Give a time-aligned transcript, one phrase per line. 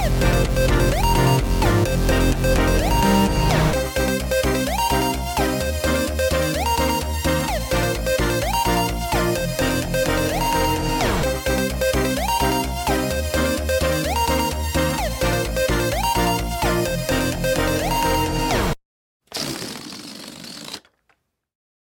[0.00, 0.39] Bye.